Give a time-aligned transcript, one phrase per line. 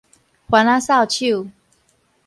[0.49, 1.51] 番仔掃帚